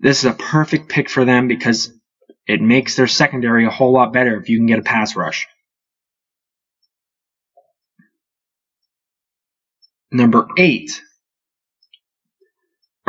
[0.00, 1.92] This is a perfect pick for them because
[2.46, 5.46] it makes their secondary a whole lot better if you can get a pass rush.
[10.10, 11.00] Number eight.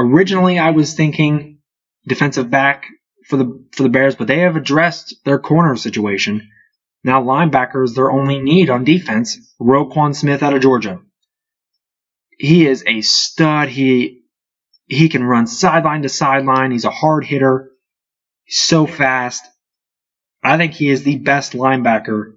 [0.02, 1.60] Originally, I was thinking
[2.08, 2.86] defensive back
[3.28, 6.50] for the for the Bears, but they have addressed their corner situation
[7.04, 9.38] now linebacker is their only need on defense.
[9.60, 11.02] Roquan Smith out of Georgia.
[12.38, 13.70] He is a stud.
[13.70, 14.24] He
[14.88, 16.72] he can run sideline to sideline.
[16.72, 17.72] He's a hard hitter.
[18.44, 19.44] He's so fast.
[20.44, 22.36] I think he is the best linebacker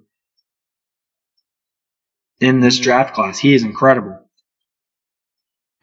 [2.39, 3.37] in this draft class.
[3.37, 4.24] He is incredible.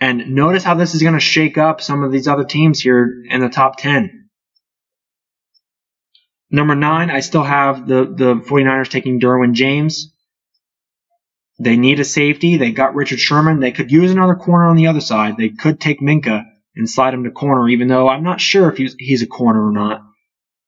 [0.03, 3.23] And notice how this is going to shake up some of these other teams here
[3.31, 4.29] in the top 10.
[6.51, 10.13] Number nine, I still have the, the 49ers taking Derwin James.
[11.61, 12.57] They need a safety.
[12.57, 13.61] They got Richard Sherman.
[13.61, 15.37] They could use another corner on the other side.
[15.37, 18.79] They could take Minkah and slide him to corner, even though I'm not sure if
[18.79, 20.03] he's, he's a corner or not.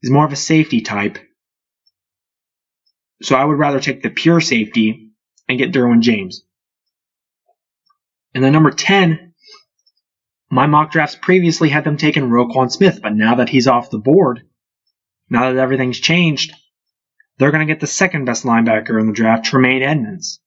[0.01, 1.19] He's more of a safety type.
[3.21, 5.11] So I would rather take the pure safety
[5.49, 6.45] and get Derwin James.
[8.35, 9.24] And then number 10,
[10.55, 13.99] my mock drafts previously had them taking Roquan Smith, but now that he's off the
[13.99, 14.43] board,
[15.29, 16.55] now that everything's changed,
[17.37, 20.39] they're going to get the second best linebacker in the draft, Tremaine Edmunds.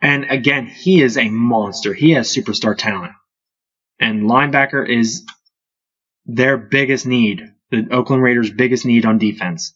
[0.00, 1.92] And again, he is a monster.
[1.92, 3.14] He has superstar talent.
[3.98, 5.26] And linebacker is
[6.24, 9.74] their biggest need, the Oakland Raiders' biggest need on defense.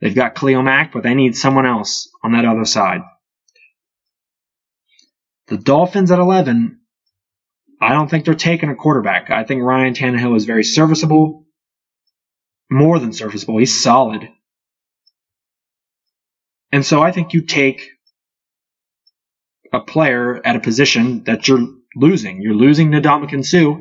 [0.00, 3.00] They've got Khalil Mack, but they need someone else on that other side.
[5.48, 6.78] The Dolphins at 11,
[7.80, 9.30] I don't think they're taking a quarterback.
[9.30, 11.46] I think Ryan Tannehill is very serviceable,
[12.70, 13.58] more than serviceable.
[13.58, 14.28] He's solid.
[16.72, 17.90] And so I think you take
[19.72, 22.40] a player at a position that you're losing.
[22.40, 23.80] You're losing Ndamukong Suh.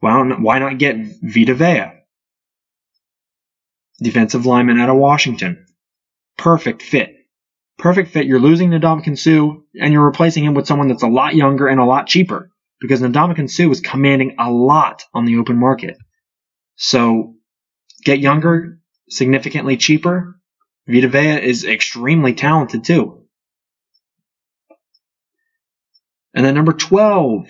[0.00, 1.92] Well, why not get Vita Vea?
[4.00, 5.64] Defensive lineman out of Washington.
[6.36, 7.14] Perfect fit.
[7.78, 8.26] Perfect fit.
[8.26, 11.80] You're losing Ndamukong Suh and you're replacing him with someone that's a lot younger and
[11.80, 15.96] a lot cheaper because Ndamukong Suh is commanding a lot on the open market.
[16.76, 17.34] So
[18.04, 20.40] get younger, significantly cheaper.
[20.86, 23.24] Vita Vea is extremely talented too.
[26.34, 27.46] And then number 12,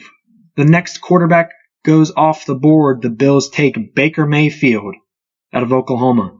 [0.56, 1.50] the next quarterback
[1.84, 3.02] goes off the board.
[3.02, 4.94] The Bills take Baker Mayfield
[5.52, 6.38] out of Oklahoma.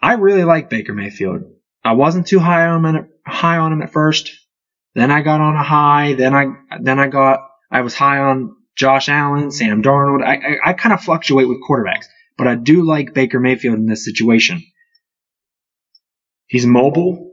[0.00, 1.42] I really like Baker Mayfield.
[1.84, 4.30] I wasn't too high on him at, high on him at first.
[4.94, 6.14] Then I got on a high.
[6.14, 6.46] Then I
[6.80, 7.40] then I got
[7.70, 10.22] I was high on Josh Allen, Sam Darnold.
[10.22, 13.86] I I, I kind of fluctuate with quarterbacks, but I do like Baker Mayfield in
[13.86, 14.62] this situation.
[16.46, 17.32] He's mobile.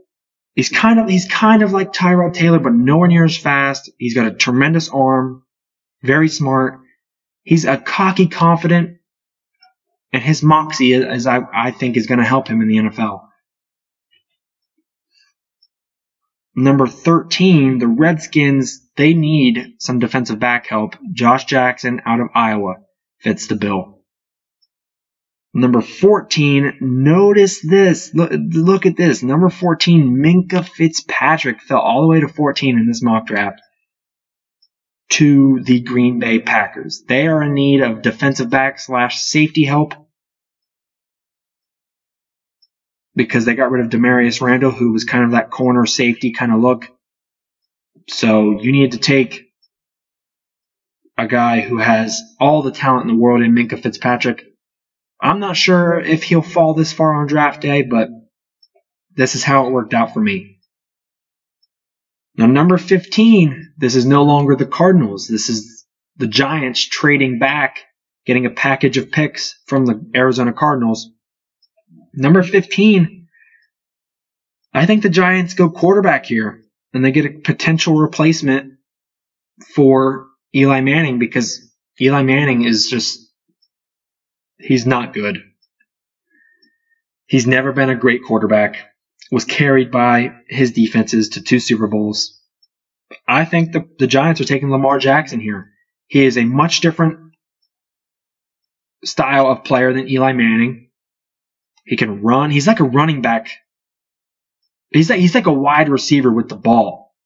[0.54, 3.90] He's kind of he's kind of like Tyrod Taylor, but nowhere near as fast.
[3.98, 5.44] He's got a tremendous arm,
[6.02, 6.80] very smart.
[7.42, 8.98] He's a cocky, confident,
[10.12, 13.22] and his moxie, as I, I think, is going to help him in the NFL.
[16.54, 20.96] Number 13, the Redskins, they need some defensive back help.
[21.12, 22.76] Josh Jackson out of Iowa
[23.20, 24.00] fits the bill.
[25.52, 28.14] Number 14, notice this.
[28.14, 29.22] Look, look at this.
[29.22, 33.60] Number 14, Minkah Fitzpatrick fell all the way to 14 in this mock draft
[35.10, 37.02] to the Green Bay Packers.
[37.06, 39.94] They are in need of defensive back slash safety help
[43.24, 46.52] because they got rid of Damarious Randall, who was kind of that corner safety kind
[46.52, 46.88] of look.
[48.08, 49.46] So you need to take
[51.16, 54.44] a guy who has all the talent in the world in Minkah Fitzpatrick
[55.20, 58.08] I'm not sure if he'll fall this far on draft day, but
[59.14, 60.58] this is how it worked out for me.
[62.36, 65.28] Now, number 15, this is no longer the Cardinals.
[65.28, 65.84] This is
[66.16, 67.80] the Giants trading back,
[68.24, 71.10] getting a package of picks from the Arizona Cardinals.
[72.12, 73.28] Number 15,
[74.72, 78.74] I think the Giants go quarterback here, and they get a potential replacement
[79.74, 83.30] for Eli Manning because Eli Manning is just
[84.60, 85.42] He's not good.
[87.26, 88.76] He's never been a great quarterback.
[89.32, 92.40] Was carried by his defenses to two Super Bowls.
[93.26, 95.70] I think the, the Giants are taking Lamar Jackson here.
[96.08, 97.32] He is a much different
[99.04, 100.89] style of player than Eli Manning.
[101.90, 102.52] He can run.
[102.52, 103.50] He's like a running back.
[104.90, 107.16] He's like, he's like a wide receiver with the ball,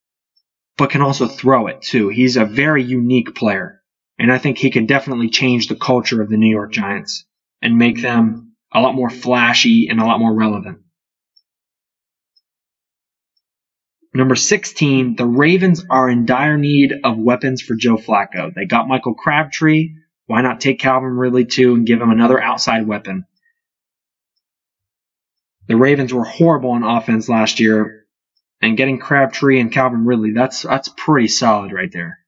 [0.79, 2.09] but can also throw it too.
[2.09, 3.83] He's a very unique player.
[4.19, 7.27] And I think he can definitely change the culture of the New York Giants
[7.61, 10.79] and make them a lot more flashy and a lot more relevant.
[14.15, 18.55] Number 16, the Ravens are in dire need of weapons for Joe Flacco.
[18.55, 19.91] They got Michael Crabtree.
[20.25, 23.27] Why not take Calvin Ridley too and give him another outside weapon?
[25.67, 28.07] The Ravens were horrible on offense last year,
[28.61, 32.19] and getting Crabtree and Calvin Ridley, that's that's pretty solid right there.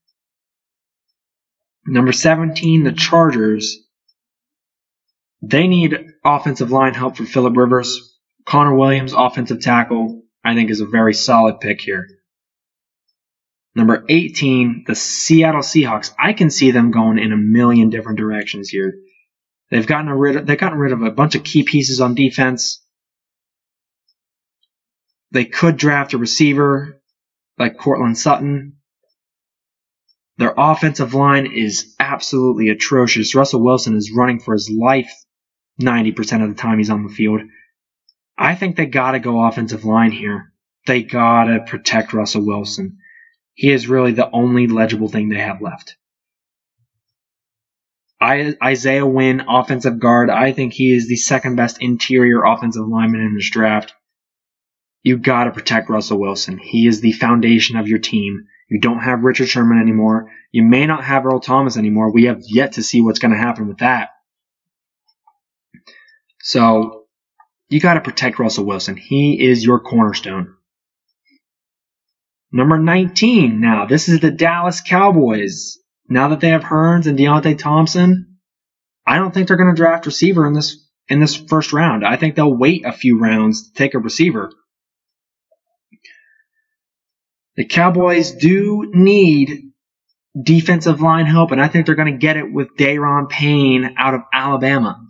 [1.87, 3.79] Number 17, the Chargers.
[5.43, 8.19] They need offensive line help for Philip Rivers.
[8.47, 12.07] Connor Williams, offensive tackle, I think is a very solid pick here.
[13.75, 16.13] Number 18, the Seattle Seahawks.
[16.19, 18.95] I can see them going in a million different directions here.
[19.71, 22.83] They've gotten rid of, they've gotten rid of a bunch of key pieces on defense.
[25.37, 26.99] They could draft a receiver
[27.59, 28.79] like Courtland Sutton.
[30.39, 33.35] Their offensive line is absolutely atrocious.
[33.35, 35.13] Russell Wilson is running for his life
[35.79, 37.43] 90% of the time he's on the field.
[38.39, 40.55] I think they gotta go offensive line here.
[40.87, 42.97] They gotta protect Russell Wilson.
[43.53, 45.99] He is really the only legible thing they have left.
[48.19, 50.31] I, Isaiah Wynn, offensive guard.
[50.31, 53.93] I think he is the second best interior offensive lineman in this draft.
[55.07, 56.59] You gotta protect Russell Wilson.
[56.59, 58.47] He is the foundation of your team.
[58.69, 60.33] You don't have Richard Sherman anymore.
[60.51, 62.13] You may not have Earl Thomas anymore.
[62.13, 64.09] We have yet to see what's going to happen with that.
[66.43, 67.05] So
[67.69, 68.97] you got to protect Russell Wilson.
[68.97, 70.57] He is your cornerstone.
[72.51, 73.61] Number 19.
[73.61, 75.79] Now, this is the Dallas Cowboys.
[76.09, 78.39] Now that they have Hurns and Deonte Thompson,
[79.07, 82.05] I don't think they're going to draft receiver in this in this first round.
[82.05, 84.51] I think they'll wait a few rounds to take a receiver.
[87.57, 89.73] The Cowboys do need
[90.41, 94.15] defensive line help, and I think they're going to get it with Da'Ron Payne out
[94.15, 95.03] of Alabama.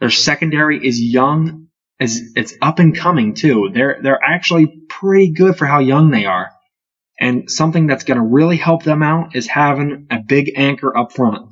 [0.00, 1.68] Their secondary is young,
[1.98, 3.70] it's up and coming too.
[3.74, 6.50] They're they're actually pretty good for how young they are.
[7.18, 11.12] And something that's going to really help them out is having a big anchor up
[11.12, 11.50] front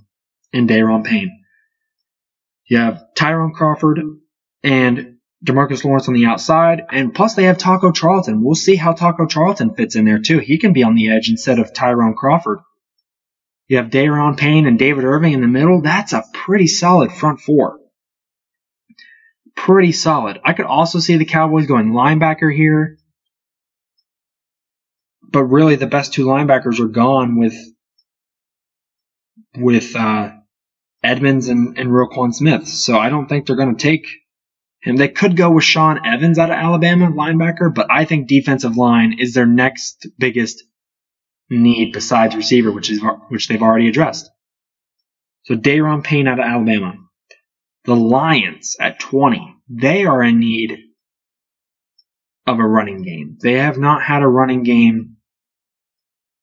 [0.52, 1.42] in Da'Ron Payne.
[2.68, 3.98] You have Tyrone Crawford
[4.62, 5.15] and
[5.46, 8.42] Demarcus Lawrence on the outside, and plus they have Taco Charlton.
[8.42, 10.40] We'll see how Taco Charlton fits in there too.
[10.40, 12.58] He can be on the edge instead of Tyrone Crawford.
[13.68, 15.82] You have Da'Ron Payne and David Irving in the middle.
[15.82, 17.78] That's a pretty solid front four.
[19.54, 20.40] Pretty solid.
[20.44, 22.98] I could also see the Cowboys going linebacker here.
[25.22, 27.56] But really the best two linebackers are gone with
[29.56, 30.32] with uh,
[31.02, 32.68] Edmunds and, and Roquan Smith.
[32.68, 34.06] So I don't think they're going to take
[34.86, 34.96] him.
[34.96, 39.18] They could go with Sean Evans out of Alabama, linebacker, but I think defensive line
[39.18, 40.62] is their next biggest
[41.50, 44.30] need besides receiver, which is which they've already addressed.
[45.44, 46.94] So Da'Ron Payne out of Alabama.
[47.84, 49.54] The Lions at 20.
[49.68, 50.78] They are in need
[52.46, 53.38] of a running game.
[53.40, 55.16] They have not had a running game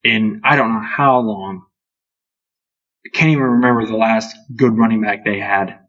[0.04, 1.64] in I don't know how long.
[3.06, 5.80] I can't even remember the last good running back they had.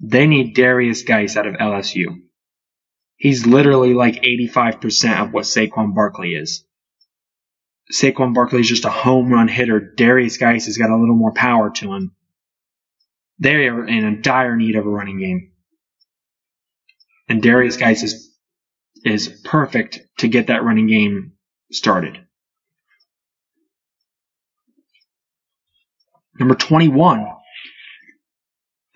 [0.00, 2.22] They need Derrius Guice out of LSU.
[3.16, 6.64] He's literally like 85% of what Saquon Barkley is.
[7.92, 9.94] Saquon Barkley is just a home run hitter.
[9.96, 12.14] Derrius Guice has got a little more power to him.
[13.40, 15.52] They are in a dire need of a running game.
[17.28, 18.32] And Derrius Guice is,
[19.04, 21.32] is perfect to get that running game
[21.72, 22.18] started.
[26.38, 27.26] Number 21.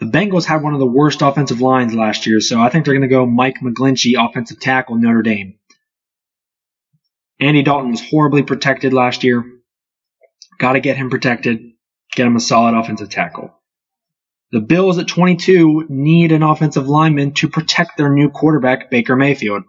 [0.03, 2.95] The Bengals had one of the worst offensive lines last year, so I think they're
[2.95, 5.61] going to go Mike McGlinchey, offensive tackle, Notre Dame.
[7.39, 9.45] Andy Dalton was horribly protected last year.
[10.59, 11.61] Got to get him protected.
[12.17, 13.55] Get him a solid offensive tackle.
[14.51, 19.63] The Bills at 22 need an offensive lineman to protect their new quarterback, Baker Mayfield.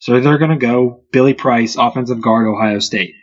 [0.00, 3.14] So they're going to go Billy Price, offensive guard, Ohio State.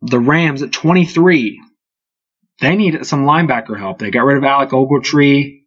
[0.00, 1.60] The Rams at 23.
[2.60, 3.98] They need some linebacker help.
[3.98, 5.62] They got rid of Alec Ogletree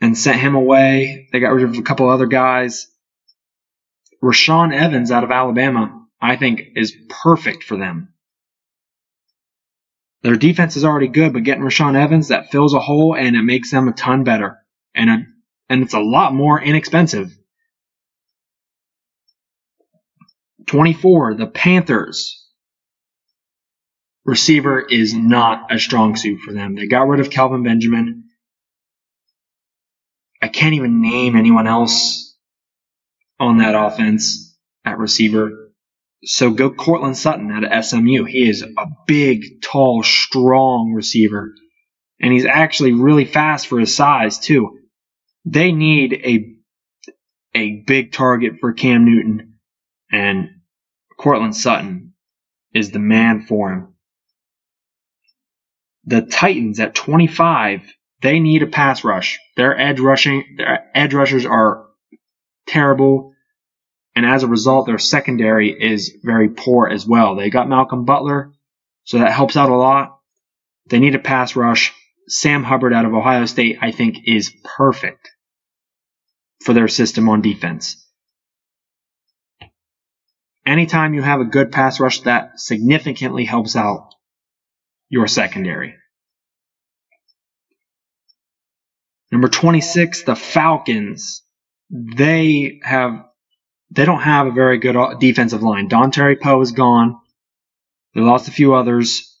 [0.00, 1.28] and sent him away.
[1.32, 2.86] They got rid of a couple other guys.
[4.22, 8.12] Rashaan Evans out of Alabama, I think, is perfect for them.
[10.22, 13.42] Their defense is already good, but getting Rashaan Evans, that fills a hole and it
[13.42, 14.58] makes them a ton better.
[14.94, 15.18] And, a,
[15.68, 17.30] and it's a lot more inexpensive.
[20.66, 22.45] 24, the Panthers.
[24.26, 26.74] Receiver is not a strong suit for them.
[26.74, 28.24] They got rid of Kelvin Benjamin.
[30.42, 32.36] I can't even name anyone else
[33.38, 35.70] on that offense at receiver.
[36.24, 38.24] So go Courtland Sutton out of SMU.
[38.24, 41.52] He is a big, tall, strong receiver.
[42.20, 44.80] And he's actually really fast for his size, too.
[45.44, 46.52] They need a
[47.54, 49.54] a big target for Cam Newton.
[50.10, 50.48] And
[51.16, 52.14] Courtland Sutton
[52.74, 53.95] is the man for him.
[56.06, 57.82] The Titans at 25
[58.22, 59.38] they need a pass rush.
[59.56, 61.86] Their edge rushing, their edge rushers are
[62.66, 63.34] terrible,
[64.14, 67.36] and as a result, their secondary is very poor as well.
[67.36, 68.52] They got Malcolm Butler,
[69.04, 70.18] so that helps out a lot.
[70.88, 71.92] They need a pass rush.
[72.28, 75.30] Sam Hubbard out of Ohio State, I think, is perfect
[76.64, 78.02] for their system on defense.
[80.66, 84.15] Anytime you have a good pass rush, that significantly helps out
[85.08, 85.94] your secondary.
[89.30, 91.42] Number 26, the Falcons.
[91.90, 93.24] They have
[93.90, 95.88] they don't have a very good defensive line.
[95.88, 97.20] Dontari Poe is gone.
[98.14, 99.32] They lost a few others.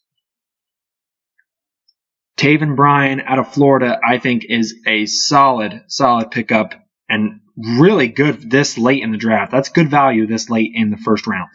[2.36, 6.74] Taven Bryan out of Florida, I think, is a solid, solid pickup
[7.08, 9.50] and really good this late in the draft.
[9.50, 11.48] That's good value this late in the first round.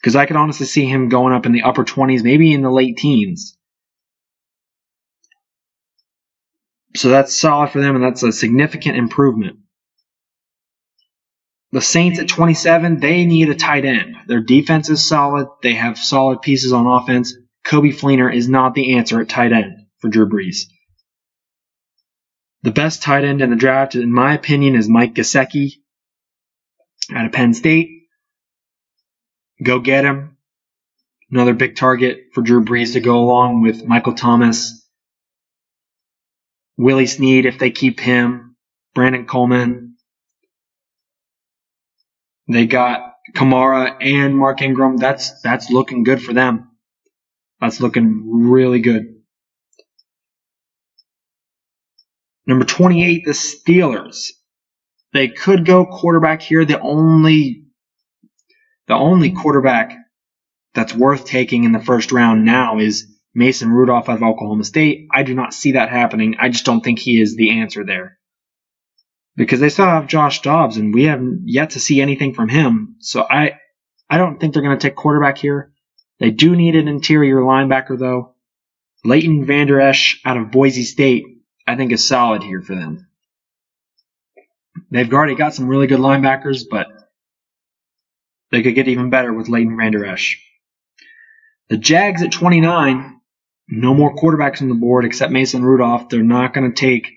[0.00, 2.70] Because I could honestly see him going up in the upper 20s, maybe in the
[2.70, 3.56] late teens.
[6.94, 9.58] So that's solid for them, and that's a significant improvement.
[11.72, 14.16] The Saints at 27, they need a tight end.
[14.26, 15.48] Their defense is solid.
[15.62, 17.34] They have solid pieces on offense.
[17.66, 20.68] Coby Fleener is not the answer at tight end for Drew Brees.
[22.62, 25.72] The best tight end in the draft, in my opinion, is Mike Gesicki
[27.14, 27.95] out of Penn State.
[29.62, 30.36] Go get him.
[31.30, 34.86] Another big target for Drew Brees to go along with Michael Thomas.
[36.76, 38.56] Willie Snead, if they keep him.
[38.94, 39.96] Brandon Coleman.
[42.48, 44.96] They got Kamara and Mark Ingram.
[44.96, 46.70] That's that's looking good for them.
[47.60, 49.16] That's looking really good.
[52.46, 54.30] Number 28, the Steelers.
[55.12, 56.64] They could go quarterback here.
[56.64, 57.65] The only
[58.88, 59.96] the only quarterback
[60.74, 65.08] that's worth taking in the first round now is Mason Rudolph out of Oklahoma State.
[65.12, 66.36] I do not see that happening.
[66.38, 68.18] I just don't think he is the answer there.
[69.36, 72.96] Because they still have Josh Dobbs and we haven't yet to see anything from him.
[73.00, 73.58] So I
[74.08, 75.72] I don't think they're going to take quarterback here.
[76.18, 78.34] They do need an interior linebacker though.
[79.04, 81.24] Leighton Vander Esch out of Boise State
[81.66, 83.08] I think is solid here for them.
[84.90, 86.86] They've already got some really good linebackers, but
[88.50, 90.42] they could get even better with Leighton Vander Esch.
[91.68, 93.20] The Jags at 29,
[93.68, 96.08] no more quarterbacks on the board except Mason Rudolph.
[96.08, 97.08] They're not going to take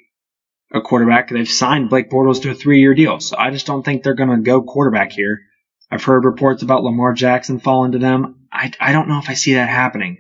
[0.74, 1.30] a quarterback.
[1.30, 4.30] They've signed Blake Bortles to a three-year deal, so I just don't think they're going
[4.30, 5.42] to go quarterback here.
[5.92, 8.48] I've heard reports about Lamar Jackson falling to them.
[8.52, 10.18] I, I don't know if I see that happening.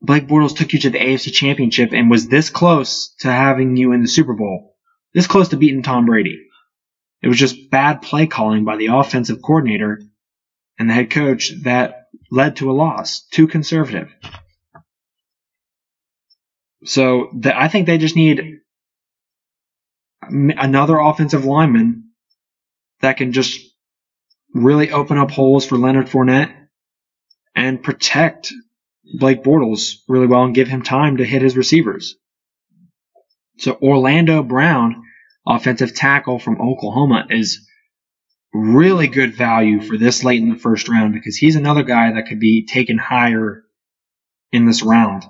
[0.00, 3.92] Blake Bortles took you to the AFC Championship and was this close to having you
[3.92, 4.76] in the Super Bowl,
[5.12, 6.47] this close to beating Tom Brady.
[7.22, 10.00] It was just bad play calling by the offensive coordinator
[10.78, 13.26] and the head coach that led to a loss.
[13.32, 14.14] Too conservative.
[16.84, 18.60] So the, I think they just need
[20.22, 22.10] another offensive lineman
[23.00, 23.60] that can just
[24.54, 26.54] really open up holes for Leonard Fournette
[27.54, 28.52] and protect
[29.18, 32.16] Blake Bortles really well and give him time to hit his receivers.
[33.58, 35.02] So Orlando Brown,
[35.48, 37.66] offensive tackle from Oklahoma, is
[38.52, 42.26] really good value for this late in the first round because he's another guy that
[42.28, 43.64] could be taken higher
[44.52, 45.24] in this round.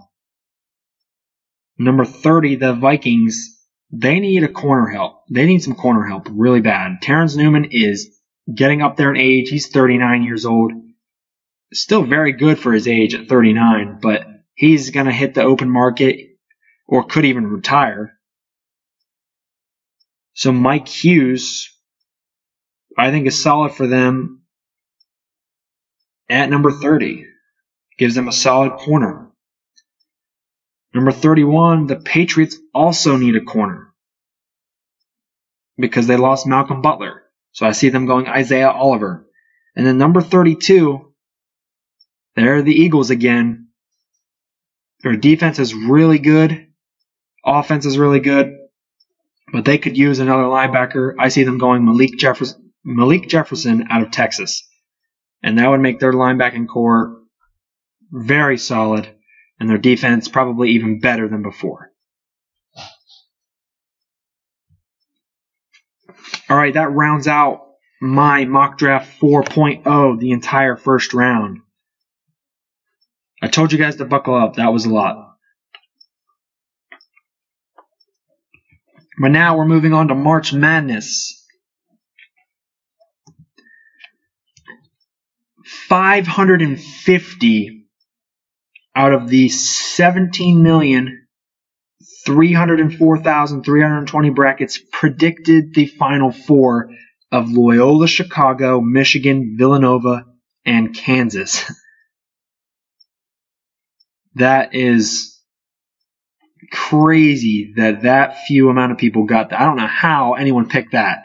[1.78, 3.56] Number 30, the Vikings,
[3.90, 5.22] they need a corner help.
[5.30, 7.00] They need some corner help really bad.
[7.00, 8.18] Terence Newman is
[8.52, 9.48] getting up there in age.
[9.48, 10.72] He's 39 years old
[11.72, 15.70] still very good for his age at 39, but he's going to hit the open
[15.70, 16.18] market
[16.86, 18.17] or could even retire.
[20.38, 21.68] So Mike Hughes,
[22.96, 24.42] I think is solid for them
[26.30, 27.26] at number 30.
[27.98, 29.32] Gives them a solid corner.
[30.94, 33.92] Number 31, the Patriots also need a corner
[35.76, 37.24] because they lost Malcolm Butler.
[37.50, 39.26] So I see them going Isaiah Oliver.
[39.74, 41.14] And then number 32,
[42.36, 43.70] there are the Eagles again.
[45.02, 46.68] Their defense is really good.
[47.44, 48.57] Offense is really good.
[49.52, 51.14] But they could use another linebacker.
[51.18, 54.68] I see them going Malik Jefferson, Malik Jefferson out of Texas.
[55.42, 57.22] And that would make their linebacking core
[58.10, 59.14] very solid
[59.60, 61.92] and their defense probably even better than before.
[66.48, 67.60] All right, that rounds out
[68.00, 71.58] my mock draft 4.0, the entire first round.
[73.42, 74.56] I told you guys to buckle up.
[74.56, 75.27] That was a lot.
[79.20, 81.34] But now we're moving on to March Madness.
[85.88, 87.86] 550
[88.94, 91.26] out of the 17 million
[92.26, 96.90] 304,320 brackets predicted the final four
[97.32, 100.26] of Loyola Chicago, Michigan, Villanova,
[100.64, 101.64] and Kansas.
[104.34, 105.37] that is
[106.72, 109.60] crazy that that few amount of people got that.
[109.60, 111.24] I don't know how anyone picked that.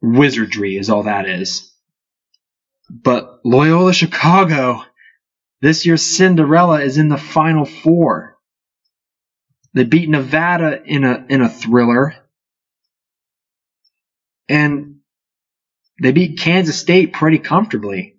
[0.00, 1.72] Wizardry is all that is.
[2.90, 4.82] But Loyola Chicago,
[5.60, 8.36] this year's Cinderella is in the final four.
[9.74, 12.14] They beat Nevada in a in a thriller.
[14.48, 14.96] And
[16.02, 18.16] they beat Kansas State pretty comfortably.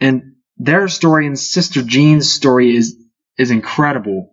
[0.00, 2.96] And their story and Sister Jean's story is
[3.38, 4.32] is incredible.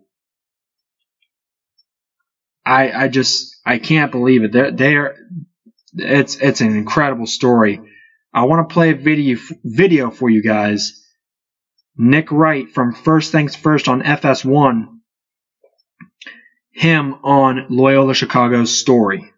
[2.64, 4.52] I I just I can't believe it.
[4.52, 5.16] They're they're
[5.94, 7.80] it's it's an incredible story.
[8.34, 11.02] I want to play a video video for you guys.
[11.96, 14.88] Nick Wright from First Things First on FS1.
[16.72, 19.32] Him on Loyola Chicago's story.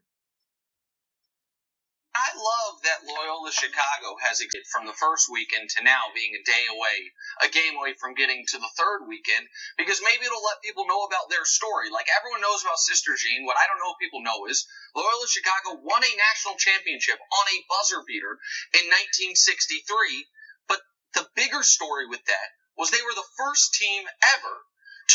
[2.15, 3.88] I love that Loyola Chicago
[4.29, 6.99] has from the first weekend to now being a day away,
[7.41, 9.49] a game away from getting to the third weekend,
[9.81, 11.89] because maybe it'll let people know about their story.
[11.89, 13.49] Like everyone knows about Sister Jean.
[13.49, 17.45] What I don't know if people know is Loyola Chicago won a national championship on
[17.49, 18.37] a buzzer beater
[18.77, 18.85] in
[19.33, 20.29] 1963.
[20.69, 20.85] But
[21.17, 24.05] the bigger story with that was they were the first team
[24.37, 24.55] ever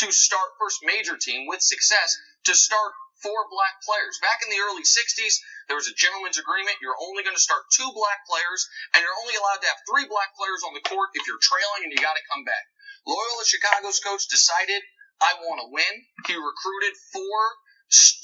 [0.02, 2.18] to start, first major team with success
[2.50, 2.92] to start
[3.22, 4.18] four black players.
[4.22, 5.34] Back in the early 60s,
[5.68, 6.80] there was a gentleman's agreement.
[6.82, 10.06] You're only going to start two black players, and you're only allowed to have three
[10.08, 12.64] black players on the court if you're trailing and you got to come back.
[13.06, 14.80] Loyola Chicago's coach decided,
[15.20, 15.94] I want to win.
[16.26, 17.38] He recruited four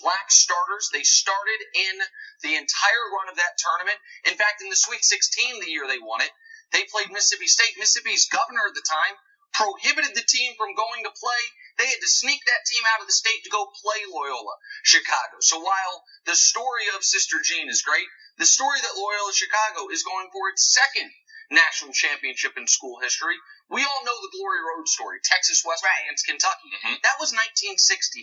[0.00, 0.88] black starters.
[0.90, 1.96] They started in
[2.42, 4.00] the entire run of that tournament.
[4.24, 6.32] In fact, in the Sweet 16, the year they won it,
[6.72, 7.76] they played Mississippi State.
[7.78, 9.14] Mississippi's governor at the time
[9.52, 11.42] prohibited the team from going to play
[11.80, 15.40] they had to sneak that team out of the state to go play Loyola Chicago.
[15.40, 18.04] So while the story of Sister Jean is great,
[18.36, 21.10] the story that Loyola Chicago is going for its second
[21.50, 23.36] national championship in school history.
[23.70, 26.10] We all know the Glory Road story, Texas Western right.
[26.10, 26.74] against Kentucky.
[26.74, 26.98] Mm-hmm.
[27.06, 28.18] That was 1966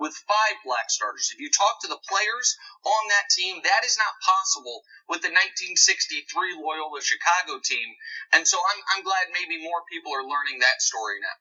[0.00, 1.28] with five black starters.
[1.36, 2.56] If you talk to the players
[2.88, 4.80] on that team, that is not possible
[5.12, 7.92] with the 1963 Loyola Chicago team.
[8.32, 11.36] And so I'm, I'm glad maybe more people are learning that story now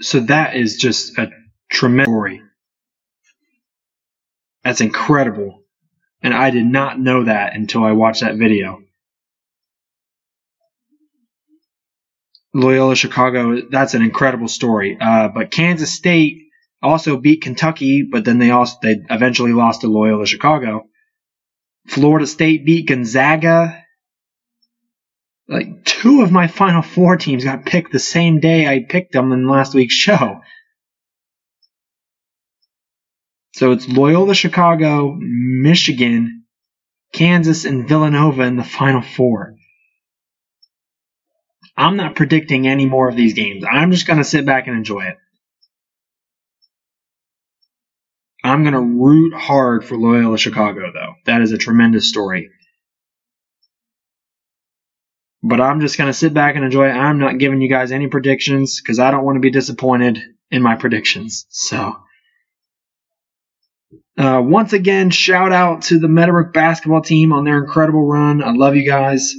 [0.00, 1.30] so that is just a
[1.70, 2.42] tremendous story.
[4.64, 5.64] That's incredible.
[6.22, 8.82] And I did not know that until I watched that video.
[12.58, 14.96] Loyola Chicago, that's an incredible story.
[15.00, 16.42] Uh, but Kansas State
[16.82, 20.86] also beat Kentucky, but then they also they eventually lost to Loyola Chicago.
[21.86, 23.86] Florida State beat Gonzaga
[25.48, 29.32] like two of my final four teams got picked the same day I picked them
[29.32, 30.40] in last week's show.
[33.54, 36.44] So it's Loyola Chicago, Michigan,
[37.12, 39.54] Kansas, and Villanova in the final four.
[41.76, 43.64] I'm not predicting any more of these games.
[43.70, 45.16] I'm just going to sit back and enjoy it.
[48.42, 51.14] I'm going to root hard for Loyola Chicago, though.
[51.26, 52.50] That is a tremendous story.
[55.42, 56.92] But I'm just going to sit back and enjoy it.
[56.92, 60.18] I'm not giving you guys any predictions because I don't want to be disappointed
[60.50, 61.46] in my predictions.
[61.50, 61.96] So,
[64.16, 68.42] uh, once again, shout out to the Meadowbrook basketball team on their incredible run.
[68.42, 69.34] I love you guys.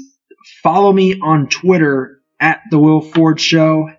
[0.61, 3.89] Follow me on Twitter at The Will Ford Show.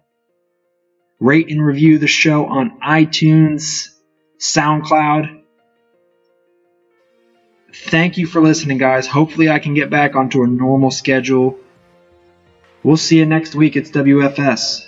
[1.20, 3.89] Rate and review the show on iTunes,
[4.39, 5.43] SoundCloud.
[7.74, 9.07] Thank you for listening, guys.
[9.07, 11.59] Hopefully, I can get back onto a normal schedule
[12.82, 13.76] We'll see you next week.
[13.76, 14.88] It's WFS.